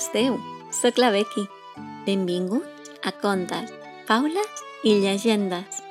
esteu? 0.00 0.38
Soc 0.72 0.96
la 0.96 1.10
Becky. 1.12 1.44
Benvinguts 2.06 2.88
a 3.04 3.12
Contes, 3.12 3.68
Faules 4.08 4.62
i 4.82 4.94
Llegendes. 5.02 5.82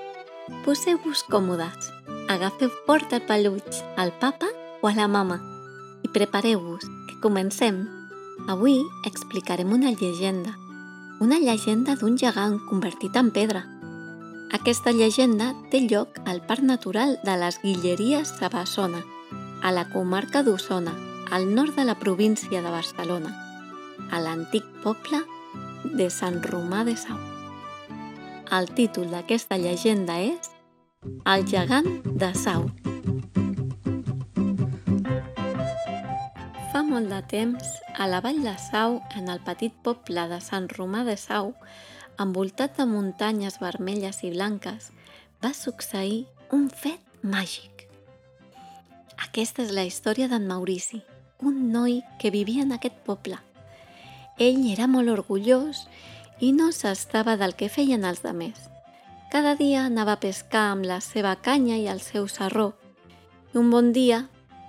Poseu-vos 0.66 1.22
còmodes, 1.30 1.92
agafeu 2.34 2.72
fort 2.88 3.14
el 3.14 3.22
peluig 3.30 3.82
al 4.02 4.10
papa 4.18 4.50
o 4.82 4.90
a 4.90 4.96
la 4.98 5.06
mama 5.08 5.38
i 6.02 6.10
prepareu-vos, 6.10 6.88
que 7.10 7.20
comencem. 7.22 7.84
Avui 8.50 8.80
explicarem 9.06 9.76
una 9.76 9.92
llegenda, 9.92 10.56
una 11.22 11.38
llegenda 11.38 11.94
d'un 12.00 12.18
gegant 12.18 12.58
convertit 12.70 13.20
en 13.20 13.30
pedra. 13.36 13.62
Aquesta 14.58 14.96
llegenda 14.96 15.52
té 15.70 15.84
lloc 15.86 16.18
al 16.26 16.42
Parc 16.48 16.66
Natural 16.66 17.20
de 17.28 17.36
les 17.38 17.60
Guilleries 17.62 18.34
de 18.40 18.50
Bassona, 18.50 19.04
a 19.62 19.76
la 19.76 19.86
comarca 19.92 20.42
d'Osona, 20.42 20.96
al 21.30 21.54
nord 21.54 21.76
de 21.76 21.86
la 21.86 22.00
província 22.00 22.64
de 22.64 22.74
Barcelona, 22.74 23.36
a 24.12 24.20
l'antic 24.24 24.66
poble 24.84 25.20
de 25.96 26.10
Sant 26.10 26.40
Romà 26.50 26.84
de 26.88 26.96
Sau. 26.98 27.18
El 28.58 28.70
títol 28.74 29.12
d'aquesta 29.14 29.60
llegenda 29.62 30.18
és 30.26 30.50
El 31.30 31.46
gegant 31.48 31.88
de 32.22 32.32
Sau. 32.34 32.66
Fa 36.72 36.82
molt 36.86 37.10
de 37.14 37.22
temps, 37.30 37.76
a 37.98 38.08
la 38.10 38.22
vall 38.26 38.42
de 38.44 38.56
Sau, 38.70 39.00
en 39.18 39.30
el 39.30 39.42
petit 39.46 39.76
poble 39.86 40.26
de 40.32 40.40
Sant 40.42 40.70
Romà 40.78 41.04
de 41.06 41.18
Sau, 41.18 41.54
envoltat 42.20 42.78
de 42.78 42.88
muntanyes 42.90 43.60
vermelles 43.62 44.24
i 44.26 44.34
blanques, 44.34 44.90
va 45.44 45.54
succeir 45.54 46.26
un 46.52 46.68
fet 46.70 47.00
màgic. 47.22 47.86
Aquesta 49.30 49.64
és 49.64 49.76
la 49.76 49.86
història 49.88 50.28
d'en 50.32 50.48
Maurici, 50.48 51.04
un 51.44 51.70
noi 51.72 52.02
que 52.20 52.32
vivia 52.34 52.66
en 52.66 52.74
aquest 52.76 52.98
poble. 53.06 53.38
Ell 54.40 54.62
era 54.72 54.86
molt 54.88 55.12
orgullós 55.12 55.82
i 56.40 56.54
no 56.56 56.70
s'estava 56.72 57.36
del 57.36 57.58
que 57.60 57.68
feien 57.68 58.06
els 58.08 58.22
demés. 58.24 58.70
Cada 59.34 59.58
dia 59.60 59.82
anava 59.84 60.16
a 60.16 60.22
pescar 60.24 60.70
amb 60.72 60.88
la 60.88 61.02
seva 61.04 61.34
canya 61.36 61.76
i 61.76 61.90
el 61.92 62.00
seu 62.00 62.30
sarró. 62.32 62.70
I 63.52 63.60
un 63.60 63.68
bon 63.70 63.92
dia 63.92 64.22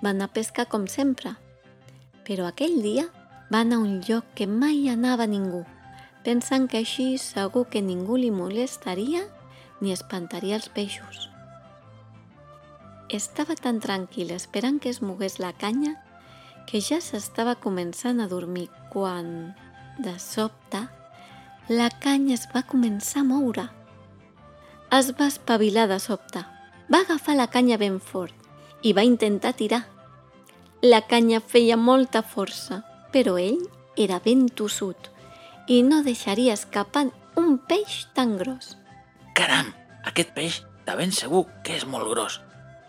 va 0.03 0.11
anar 0.11 0.27
a 0.27 0.33
pescar 0.35 0.67
com 0.67 0.89
sempre. 0.91 1.37
Però 2.27 2.49
aquell 2.49 2.81
dia 2.83 3.07
va 3.47 3.61
anar 3.63 3.79
a 3.79 3.85
un 3.85 4.01
lloc 4.03 4.27
que 4.35 4.45
mai 4.45 4.89
anava 4.91 5.25
ningú, 5.25 5.63
pensant 6.27 6.67
que 6.67 6.83
així 6.83 7.15
segur 7.17 7.63
que 7.71 7.81
ningú 7.81 8.19
li 8.19 8.29
molestaria 8.29 9.23
ni 9.79 9.95
espantaria 9.95 10.59
els 10.59 10.67
peixos. 10.67 11.29
Estava 13.07 13.55
tan 13.55 13.79
tranquil 13.79 14.35
esperant 14.35 14.83
que 14.83 14.91
es 14.91 15.01
mogués 15.01 15.39
la 15.39 15.55
canya 15.55 15.95
que 16.67 16.83
ja 16.83 16.99
s'estava 16.99 17.55
començant 17.55 18.19
a 18.19 18.27
dormir 18.27 18.67
quan, 18.91 19.55
de 19.97 20.17
sobte, 20.19 20.85
la 21.71 21.89
canya 22.03 22.35
es 22.35 22.47
va 22.51 22.65
començar 22.67 23.21
a 23.21 23.27
moure. 23.27 23.69
Es 24.91 25.13
va 25.15 25.29
espavilar 25.31 25.87
de 25.87 25.99
sobte. 26.03 26.43
Va 26.91 27.05
agafar 27.05 27.37
la 27.37 27.47
canya 27.47 27.77
ben 27.79 28.01
fort 28.03 28.35
i 28.83 28.91
va 28.91 29.05
intentar 29.07 29.53
tirar. 29.55 29.85
La 30.83 31.05
canya 31.07 31.39
feia 31.39 31.77
molta 31.77 32.23
força, 32.25 32.81
però 33.13 33.37
ell 33.39 33.61
era 33.95 34.19
ben 34.25 34.49
tossut 34.49 35.07
i 35.71 35.81
no 35.87 36.01
deixaria 36.03 36.57
escapar 36.57 37.05
un 37.39 37.55
peix 37.69 38.07
tan 38.17 38.35
gros. 38.37 38.75
Caram, 39.37 39.71
aquest 40.09 40.33
peix 40.35 40.57
de 40.87 40.97
ben 40.99 41.13
segur 41.15 41.45
que 41.63 41.77
és 41.77 41.85
molt 41.87 42.09
gros. 42.11 42.41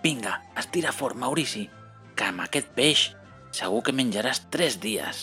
Vinga, 0.03 0.41
estira 0.59 0.91
fort, 0.91 1.15
Maurici, 1.15 1.69
que 2.17 2.27
amb 2.33 2.43
aquest 2.43 2.73
peix 2.75 3.05
segur 3.55 3.85
que 3.87 3.95
menjaràs 3.95 4.43
tres 4.51 4.81
dies. 4.83 5.23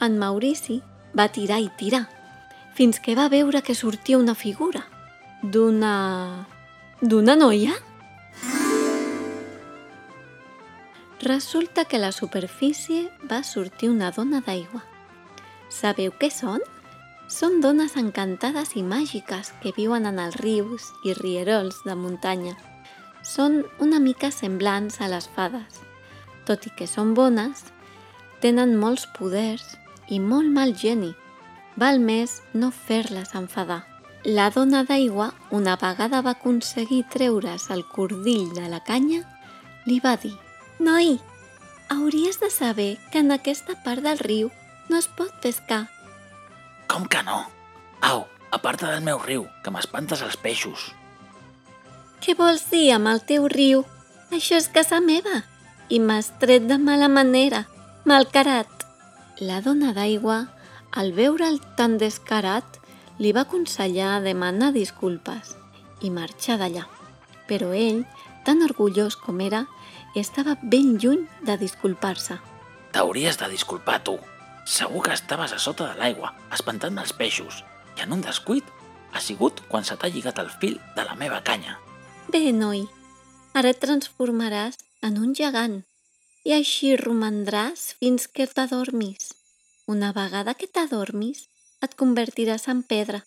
En 0.00 0.16
Maurici 0.16 0.78
va 1.12 1.26
tirar 1.28 1.58
i 1.60 1.68
tirar, 1.76 2.06
fins 2.72 2.96
que 3.04 3.12
va 3.18 3.28
veure 3.28 3.60
que 3.60 3.74
sortia 3.76 4.16
una 4.16 4.34
figura 4.34 4.80
d'una... 5.42 6.46
d'una 7.02 7.34
noia? 7.36 7.74
Resulta 11.20 11.84
que 11.84 11.98
a 11.98 12.00
la 12.00 12.12
superfície 12.12 13.10
va 13.30 13.42
sortir 13.44 13.90
una 13.92 14.08
dona 14.16 14.40
d'aigua. 14.40 14.80
Sabeu 15.68 16.14
què 16.16 16.30
són? 16.32 16.64
Són 17.28 17.60
dones 17.60 17.98
encantades 18.00 18.72
i 18.80 18.82
màgiques 18.82 19.52
que 19.60 19.74
viuen 19.76 20.08
en 20.08 20.16
els 20.18 20.38
rius 20.40 20.88
i 21.04 21.12
rierols 21.20 21.82
de 21.84 21.94
muntanya. 21.94 22.56
Són 23.20 23.60
una 23.84 24.00
mica 24.00 24.32
semblants 24.32 24.96
a 25.04 25.10
les 25.12 25.28
fades. 25.36 25.84
Tot 26.48 26.64
i 26.66 26.72
que 26.72 26.88
són 26.88 27.12
bones, 27.12 27.68
tenen 28.40 28.72
molts 28.80 29.04
poders 29.18 29.76
i 30.10 30.18
molt 30.20 30.50
mal 30.52 30.74
geni. 30.76 31.14
Val 31.80 32.00
més 32.02 32.40
no 32.52 32.68
fer-les 32.74 33.34
enfadar. 33.38 33.84
La 34.24 34.50
dona 34.52 34.82
d'aigua, 34.84 35.30
una 35.50 35.78
vegada 35.80 36.20
va 36.20 36.34
aconseguir 36.36 37.06
treure's 37.08 37.70
el 37.70 37.86
cordill 37.88 38.50
de 38.52 38.66
la 38.68 38.82
canya, 38.84 39.22
li 39.86 39.96
va 40.04 40.16
dir 40.20 40.34
«Noi, 40.78 41.14
hauries 41.88 42.40
de 42.40 42.50
saber 42.50 42.98
que 43.12 43.22
en 43.24 43.32
aquesta 43.32 43.78
part 43.84 44.04
del 44.04 44.20
riu 44.20 44.50
no 44.90 44.98
es 44.98 45.08
pot 45.08 45.32
pescar». 45.40 45.86
Com 46.90 47.06
que 47.08 47.22
no? 47.22 47.46
Au, 48.02 48.26
aparta 48.50 48.90
del 48.90 49.00
meu 49.06 49.22
riu, 49.22 49.46
que 49.64 49.72
m'espantes 49.72 50.20
els 50.26 50.36
peixos. 50.36 50.90
Què 52.20 52.34
vols 52.36 52.66
dir 52.68 52.90
amb 52.92 53.08
el 53.08 53.22
teu 53.24 53.46
riu? 53.48 53.86
Això 54.30 54.58
és 54.60 54.68
casa 54.68 55.00
meva 55.00 55.40
i 55.88 55.98
m'has 55.98 56.28
tret 56.42 56.68
de 56.68 56.76
mala 56.78 57.08
manera, 57.08 57.64
malcarat. 58.04 58.79
La 59.40 59.62
dona 59.64 59.94
d'aigua, 59.96 60.50
al 60.92 61.14
veure'l 61.16 61.56
tan 61.76 61.94
descarat, 61.96 62.76
li 63.16 63.30
va 63.32 63.46
aconsellar 63.46 64.18
demanar 64.20 64.68
disculpes 64.74 65.54
i 66.04 66.10
marxar 66.12 66.58
d'allà. 66.60 66.82
Però 67.48 67.70
ell, 67.72 68.02
tan 68.44 68.60
orgullós 68.66 69.16
com 69.16 69.40
era, 69.40 69.62
estava 70.12 70.58
ben 70.60 70.98
lluny 71.00 71.24
de 71.48 71.56
disculpar-se. 71.56 72.36
T'hauries 72.92 73.40
de 73.40 73.48
disculpar 73.48 74.02
tu. 74.04 74.18
Segur 74.68 75.06
que 75.08 75.16
estaves 75.16 75.56
a 75.56 75.58
sota 75.58 75.88
de 75.88 75.96
l'aigua, 75.96 76.34
espantant 76.52 77.00
els 77.00 77.16
peixos, 77.16 77.64
i 77.96 78.04
en 78.04 78.12
un 78.12 78.20
descuit 78.20 78.64
ha 79.14 79.24
sigut 79.24 79.64
quan 79.72 79.88
se 79.88 79.96
t'ha 79.96 80.12
lligat 80.12 80.38
el 80.44 80.52
fil 80.60 80.76
de 80.96 81.06
la 81.08 81.16
meva 81.16 81.40
canya. 81.40 81.78
Bé, 82.28 82.50
noi, 82.52 82.84
ara 83.56 83.72
et 83.72 83.80
transformaràs 83.80 84.76
en 85.00 85.16
un 85.16 85.32
gegant 85.32 85.80
i 86.44 86.54
així 86.56 86.94
romandràs 86.96 87.94
fins 88.00 88.26
que 88.26 88.46
t'adormis. 88.46 89.32
Una 89.86 90.12
vegada 90.16 90.54
que 90.54 90.68
t'adormis, 90.68 91.48
et 91.84 91.96
convertiràs 91.96 92.68
en 92.68 92.82
pedra. 92.84 93.22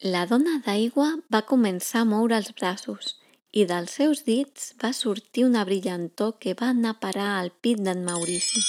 La 0.00 0.26
dona 0.28 0.60
d'aigua 0.64 1.08
va 1.32 1.44
començar 1.48 2.04
a 2.04 2.08
moure 2.08 2.36
els 2.40 2.52
braços 2.56 3.16
i 3.52 3.64
dels 3.66 3.96
seus 3.98 4.22
dits 4.24 4.70
va 4.82 4.92
sortir 4.96 5.44
una 5.44 5.64
brillantor 5.66 6.36
que 6.38 6.54
va 6.54 6.70
anar 6.74 6.94
a 6.94 7.00
parar 7.02 7.30
al 7.38 7.50
pit 7.50 7.82
d'en 7.82 8.04
Maurici. 8.06 8.62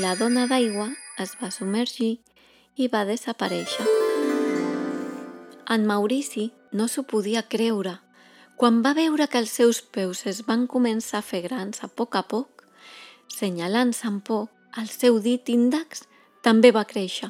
La 0.00 0.14
dona 0.16 0.46
d'aigua 0.46 0.88
es 1.22 1.34
va 1.40 1.50
submergir 1.50 2.18
i 2.76 2.88
va 2.92 3.04
desaparèixer. 3.08 3.86
En 5.74 5.86
Maurici 5.88 6.50
no 6.72 6.86
s'ho 6.88 7.02
podia 7.02 7.42
creure. 7.42 7.96
Quan 8.56 8.78
va 8.80 8.94
veure 8.96 9.26
que 9.28 9.36
els 9.42 9.50
seus 9.52 9.82
peus 9.92 10.22
es 10.30 10.38
van 10.48 10.62
començar 10.64 11.18
a 11.20 11.26
fer 11.30 11.42
grans 11.44 11.82
a 11.84 11.88
poc 11.92 12.16
a 12.16 12.22
poc, 12.24 12.62
senyalant-se 13.28 14.06
amb 14.08 14.22
por, 14.24 14.46
el 14.80 14.88
seu 14.88 15.18
dit 15.20 15.50
índex 15.52 16.06
també 16.44 16.70
va 16.72 16.86
créixer. 16.88 17.28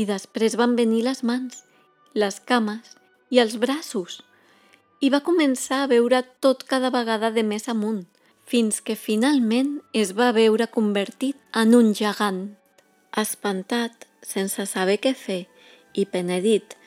I 0.00 0.06
després 0.08 0.56
van 0.56 0.72
venir 0.78 1.02
les 1.04 1.20
mans, 1.28 1.60
les 2.16 2.40
cames 2.48 2.96
i 3.28 3.40
els 3.42 3.58
braços. 3.60 4.22
I 5.04 5.12
va 5.12 5.20
començar 5.20 5.82
a 5.84 5.90
veure 5.92 6.22
tot 6.40 6.64
cada 6.64 6.88
vegada 6.94 7.30
de 7.36 7.44
més 7.44 7.68
amunt, 7.68 8.06
fins 8.48 8.80
que 8.80 8.96
finalment 8.96 9.82
es 9.92 10.14
va 10.16 10.30
veure 10.32 10.70
convertit 10.72 11.36
en 11.52 11.76
un 11.76 11.92
gegant. 11.92 12.56
Espantat, 13.12 14.08
sense 14.24 14.64
saber 14.72 14.96
què 15.04 15.12
fer 15.12 15.42
i 15.92 16.08
penedit 16.08 16.78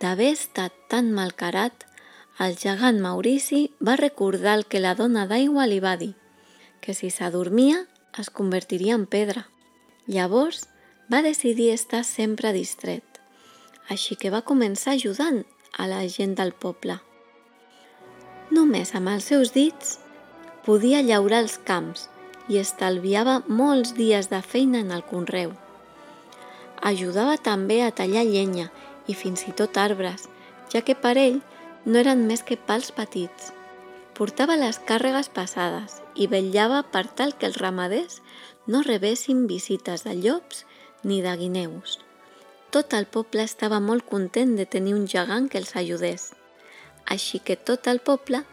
d'haver 0.00 0.32
estat 0.32 0.72
tan 0.88 1.12
malcarat, 1.12 1.84
el 2.38 2.56
gegant 2.56 3.00
Maurici 3.00 3.70
va 3.80 3.96
recordar 3.96 4.54
el 4.58 4.66
que 4.66 4.80
la 4.80 4.94
dona 4.94 5.26
d'aigua 5.26 5.66
li 5.66 5.80
va 5.80 5.96
dir, 5.96 6.14
que 6.80 6.94
si 6.94 7.10
s'adormia 7.10 7.86
es 8.18 8.30
convertiria 8.30 8.94
en 8.94 9.06
pedra. 9.06 9.46
Llavors 10.06 10.66
va 11.12 11.22
decidir 11.22 11.70
estar 11.74 12.04
sempre 12.04 12.52
distret, 12.52 13.04
així 13.88 14.16
que 14.16 14.30
va 14.30 14.46
començar 14.46 14.94
ajudant 14.96 15.44
a 15.76 15.86
la 15.90 16.06
gent 16.08 16.36
del 16.38 16.52
poble. 16.52 17.00
Només 18.50 18.94
amb 18.98 19.12
els 19.12 19.28
seus 19.30 19.52
dits 19.54 19.98
podia 20.66 21.02
llaurar 21.02 21.44
els 21.44 21.58
camps 21.66 22.08
i 22.50 22.58
estalviava 22.58 23.40
molts 23.46 23.94
dies 23.94 24.30
de 24.30 24.40
feina 24.42 24.80
en 24.82 24.90
el 24.90 25.04
conreu. 25.06 25.52
Ajudava 26.82 27.36
també 27.36 27.82
a 27.84 27.92
tallar 27.92 28.24
llenya 28.26 28.70
i 29.06 29.14
fins 29.14 29.44
i 29.46 29.54
tot 29.54 29.76
arbres, 29.78 30.26
ja 30.72 30.82
que 30.82 30.96
per 30.96 31.16
ell 31.20 31.40
no 31.84 31.98
eren 31.98 32.26
més 32.28 32.42
que 32.46 32.56
pals 32.56 32.90
petits. 32.96 33.52
Portava 34.16 34.56
les 34.60 34.78
càrregues 34.88 35.30
passades 35.32 36.00
i 36.14 36.26
vetllava 36.28 36.82
per 36.92 37.06
tal 37.16 37.32
que 37.38 37.48
els 37.48 37.58
ramaders 37.62 38.20
no 38.66 38.82
rebessin 38.84 39.46
visites 39.48 40.04
de 40.04 40.14
llops 40.18 40.64
ni 41.02 41.22
de 41.24 41.32
guineus. 41.40 41.98
Tot 42.70 42.92
el 42.94 43.06
poble 43.06 43.42
estava 43.42 43.80
molt 43.80 44.04
content 44.06 44.52
de 44.58 44.66
tenir 44.66 44.94
un 44.94 45.08
gegant 45.08 45.48
que 45.50 45.58
els 45.58 45.74
ajudés. 45.76 46.30
Així 47.06 47.40
que 47.40 47.56
tot 47.56 47.88
el 47.90 47.98
poble 47.98 48.44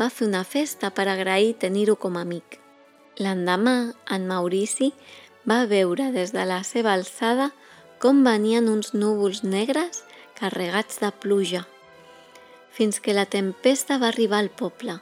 va 0.00 0.10
fer 0.10 0.26
una 0.26 0.42
festa 0.44 0.90
per 0.90 1.06
agrair 1.08 1.54
tenir-ho 1.62 1.96
com 1.96 2.18
a 2.18 2.24
amic. 2.26 2.58
L'endemà, 3.22 3.92
en 4.10 4.26
Maurici 4.26 4.92
va 5.48 5.64
veure 5.70 6.10
des 6.12 6.32
de 6.34 6.44
la 6.48 6.62
seva 6.66 6.92
alçada 6.96 7.52
com 8.02 8.24
venien 8.26 8.68
uns 8.68 8.92
núvols 8.92 9.42
negres 9.44 10.02
carregats 10.38 10.98
de 11.00 11.12
pluja, 11.22 11.62
fins 12.72 13.00
que 13.00 13.12
la 13.12 13.26
tempesta 13.26 13.98
va 14.00 14.08
arribar 14.08 14.38
al 14.40 14.48
poble. 14.48 14.96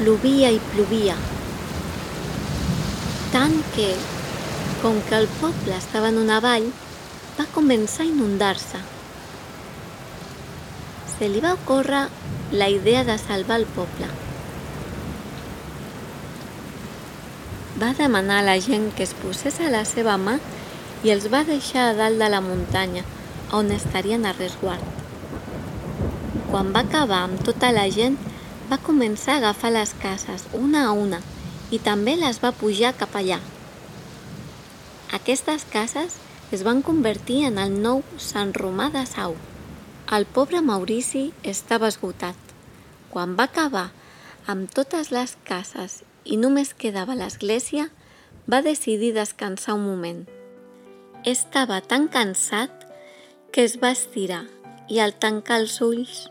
Plovia 0.00 0.50
i 0.50 0.58
plovia, 0.72 1.14
tant 3.30 3.54
que, 3.76 3.90
com 4.82 4.98
que 5.06 5.18
el 5.20 5.28
poble 5.38 5.76
estava 5.76 6.08
en 6.10 6.18
una 6.18 6.40
vall, 6.42 6.70
va 7.38 7.46
començar 7.54 8.02
a 8.02 8.08
inundar-se. 8.08 8.80
Se 11.14 11.28
li 11.28 11.42
va 11.44 11.54
ocórrer 11.54 12.06
la 12.50 12.70
idea 12.72 13.04
de 13.04 13.18
salvar 13.20 13.60
el 13.60 13.68
poble. 13.76 14.08
Va 17.80 17.92
demanar 17.94 18.40
a 18.40 18.48
la 18.48 18.56
gent 18.60 18.90
que 18.96 19.04
es 19.04 19.12
posés 19.14 19.60
a 19.60 19.70
la 19.70 19.84
seva 19.84 20.16
mà 20.18 20.40
i 21.02 21.12
els 21.14 21.28
va 21.32 21.44
deixar 21.48 21.90
a 21.90 21.94
dalt 21.96 22.20
de 22.20 22.28
la 22.28 22.42
muntanya, 22.44 23.04
on 23.56 23.70
estarien 23.74 24.26
a 24.26 24.34
resguard. 24.36 24.84
Quan 26.50 26.72
va 26.74 26.82
acabar 26.84 27.22
amb 27.26 27.40
tota 27.46 27.70
la 27.72 27.86
gent, 27.94 28.18
va 28.70 28.78
començar 28.78 29.36
a 29.36 29.40
agafar 29.40 29.72
les 29.74 29.94
cases, 30.02 30.46
una 30.54 30.86
a 30.88 30.92
una, 30.92 31.20
i 31.70 31.78
també 31.78 32.16
les 32.18 32.40
va 32.42 32.52
pujar 32.52 32.92
cap 32.98 33.14
allà. 33.18 33.38
Aquestes 35.14 35.64
cases 35.70 36.18
es 36.50 36.64
van 36.66 36.82
convertir 36.82 37.44
en 37.46 37.58
el 37.62 37.74
nou 37.82 38.02
Sant 38.18 38.52
Romà 38.54 38.90
de 38.94 39.04
Sau. 39.06 39.36
El 40.10 40.26
pobre 40.26 40.60
Maurici 40.60 41.30
estava 41.46 41.90
esgotat. 41.90 42.36
Quan 43.10 43.36
va 43.38 43.46
acabar 43.50 43.88
amb 44.50 44.70
totes 44.74 45.10
les 45.14 45.36
cases 45.46 46.02
i 46.24 46.36
només 46.36 46.74
quedava 46.74 47.14
l'església, 47.14 47.88
va 48.50 48.62
decidir 48.66 49.14
descansar 49.14 49.78
un 49.78 49.86
moment. 49.86 50.39
Estava 51.24 51.82
tan 51.84 52.06
cansat 52.08 52.86
que 53.52 53.66
es 53.66 53.74
va 53.82 53.90
estirar 53.92 54.46
i 54.88 55.02
al 55.04 55.12
tancar 55.20 55.58
els 55.60 55.74
ulls 55.84 56.30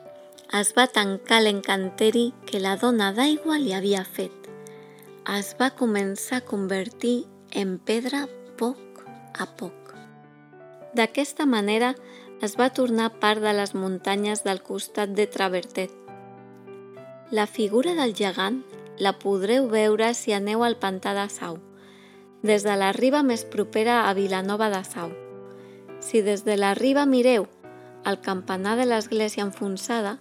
es 0.58 0.72
va 0.74 0.88
tancar 0.90 1.44
l'encanteri 1.44 2.32
que 2.50 2.58
la 2.58 2.74
dona 2.82 3.12
d'aigua 3.14 3.60
li 3.62 3.76
havia 3.78 4.02
fet. 4.02 4.50
Es 5.30 5.54
va 5.62 5.70
començar 5.78 6.40
a 6.40 6.48
convertir 6.48 7.28
en 7.54 7.78
pedra 7.78 8.24
poc 8.58 9.06
a 9.38 9.46
poc. 9.62 9.94
D'aquesta 10.98 11.46
manera 11.46 11.94
es 12.42 12.58
va 12.58 12.74
tornar 12.74 13.14
part 13.22 13.46
de 13.46 13.54
les 13.54 13.78
muntanyes 13.78 14.42
del 14.42 14.66
costat 14.66 15.14
de 15.14 15.30
Travertet. 15.30 15.94
La 17.30 17.46
figura 17.46 17.94
del 17.94 18.18
gegant 18.18 18.64
la 18.98 19.14
podreu 19.22 19.70
veure 19.70 20.16
si 20.18 20.34
aneu 20.34 20.66
al 20.66 20.82
pantà 20.82 21.14
de 21.14 21.30
Sau, 21.30 21.62
des 22.44 22.64
de 22.64 22.76
la 22.80 22.94
riba 22.96 23.24
més 23.24 23.44
propera 23.44 24.08
a 24.08 24.14
Vilanova 24.14 24.70
de 24.70 24.84
Sau. 24.84 25.12
Si 26.00 26.22
des 26.22 26.46
de 26.46 26.56
la 26.58 26.74
riba 26.74 27.06
mireu 27.06 27.48
el 28.08 28.20
campanar 28.24 28.78
de 28.80 28.86
l'església 28.88 29.44
enfonsada, 29.44 30.18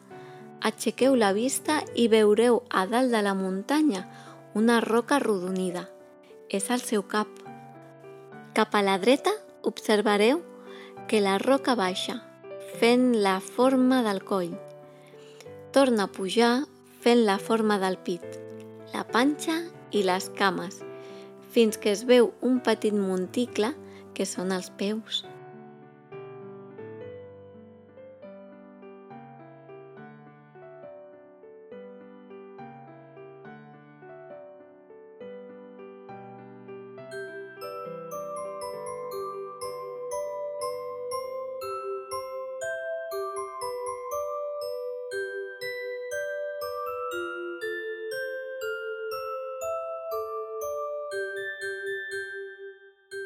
Aixequeu 0.58 1.14
la 1.14 1.30
vista 1.32 1.84
i 1.94 2.08
veureu 2.10 2.64
a 2.74 2.84
dalt 2.90 3.12
de 3.14 3.20
la 3.22 3.34
muntanya 3.38 4.02
una 4.58 4.80
roca 4.82 5.16
arrodonida. 5.16 5.86
És 6.50 6.70
el 6.74 6.82
seu 6.82 7.04
cap. 7.06 7.28
Cap 8.56 8.74
a 8.74 8.82
la 8.82 8.96
dreta 8.98 9.30
observareu 9.62 10.42
que 11.06 11.20
la 11.22 11.36
roca 11.38 11.76
baixa, 11.78 12.18
fent 12.80 13.12
la 13.22 13.38
forma 13.40 14.02
del 14.02 14.24
coll. 14.24 14.56
Torna 15.72 16.08
a 16.08 16.12
pujar 16.12 16.66
fent 17.04 17.22
la 17.28 17.38
forma 17.38 17.78
del 17.78 17.98
pit, 18.02 18.24
la 18.92 19.04
panxa 19.06 19.60
i 19.94 20.02
les 20.02 20.26
cames, 20.34 20.82
fins 21.54 21.80
que 21.80 21.92
es 21.94 22.04
veu 22.08 22.32
un 22.44 22.60
petit 22.64 22.94
monticle 22.94 23.72
que 24.14 24.26
són 24.28 24.52
els 24.54 24.70
peus. 24.80 25.24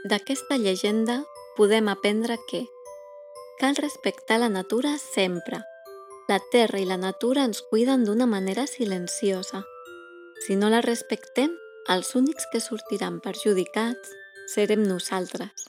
D'aquesta 0.03 0.57
llegenda 0.59 1.21
podem 1.55 1.87
aprendre 1.87 2.35
que 2.51 2.65
cal 3.61 3.77
respectar 3.77 4.41
la 4.43 4.49
natura 4.49 4.97
sempre. 4.99 5.61
La 6.27 6.41
terra 6.51 6.81
i 6.83 6.87
la 6.89 6.97
natura 6.99 7.45
ens 7.47 7.61
cuiden 7.71 8.03
d'una 8.03 8.27
manera 8.27 8.67
silenciosa. 8.67 9.63
Si 10.43 10.57
no 10.59 10.71
la 10.75 10.81
respectem, 10.83 11.55
els 11.87 12.17
únics 12.19 12.49
que 12.51 12.59
sortiran 12.59 13.21
perjudicats 13.23 14.11
serem 14.51 14.83
nosaltres. 14.83 15.69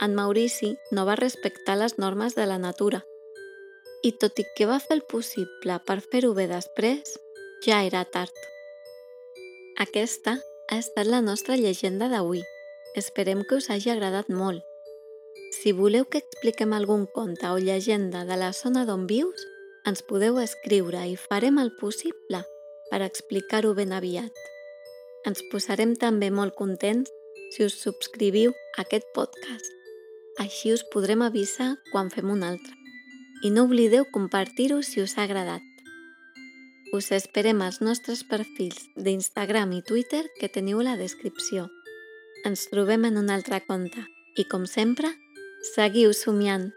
En 0.00 0.16
Maurici 0.16 0.72
no 0.90 1.04
va 1.04 1.18
respectar 1.20 1.76
les 1.76 1.98
normes 1.98 2.34
de 2.34 2.48
la 2.48 2.56
natura 2.56 3.02
i 4.02 4.14
tot 4.16 4.40
i 4.40 4.46
que 4.56 4.66
va 4.66 4.80
fer 4.80 4.96
el 4.96 5.04
possible 5.12 5.76
per 5.86 6.00
fer-ho 6.00 6.32
bé 6.34 6.48
després, 6.48 7.12
ja 7.68 7.84
era 7.84 8.02
tard. 8.16 8.32
Aquesta 9.84 10.38
ha 10.40 10.80
estat 10.80 11.06
la 11.06 11.20
nostra 11.20 11.60
llegenda 11.60 12.08
d'avui. 12.08 12.42
Esperem 12.94 13.40
que 13.48 13.56
us 13.56 13.70
hagi 13.70 13.88
agradat 13.88 14.28
molt. 14.28 14.60
Si 15.56 15.72
voleu 15.72 16.04
que 16.04 16.20
expliquem 16.20 16.74
algun 16.76 17.06
conte 17.08 17.48
o 17.48 17.56
llegenda 17.56 18.26
de 18.28 18.36
la 18.36 18.52
zona 18.52 18.84
d'on 18.84 19.06
vius, 19.08 19.46
ens 19.88 20.04
podeu 20.04 20.36
escriure 20.42 21.00
i 21.08 21.16
farem 21.16 21.56
el 21.62 21.72
possible 21.80 22.42
per 22.90 23.00
explicar-ho 23.00 23.72
ben 23.74 23.96
aviat. 23.96 24.32
Ens 25.24 25.40
posarem 25.48 25.96
també 25.96 26.28
molt 26.30 26.54
contents 26.58 27.08
si 27.54 27.64
us 27.64 27.80
subscriviu 27.80 28.52
a 28.76 28.84
aquest 28.84 29.08
podcast. 29.16 29.72
Així 30.44 30.72
us 30.76 30.84
podrem 30.92 31.24
avisar 31.24 31.74
quan 31.92 32.12
fem 32.12 32.28
un 32.28 32.44
altre. 32.44 32.76
I 33.42 33.50
no 33.50 33.64
oblideu 33.68 34.04
compartir-ho 34.12 34.82
si 34.84 35.00
us 35.00 35.16
ha 35.16 35.24
agradat. 35.24 35.64
Us 36.92 37.08
esperem 37.16 37.62
als 37.64 37.80
nostres 37.80 38.20
perfils 38.28 38.84
d'Instagram 38.96 39.72
i 39.72 39.80
Twitter 39.80 40.26
que 40.38 40.52
teniu 40.52 40.84
a 40.84 40.92
la 40.92 40.98
descripció. 41.00 41.70
Ens 42.42 42.64
trobem 42.66 43.04
en 43.06 43.20
un 43.20 43.28
altre 43.30 43.60
conte 43.62 44.00
i, 44.34 44.42
com 44.50 44.64
sempre, 44.66 45.12
seguiu 45.74 46.10
somiant. 46.10 46.72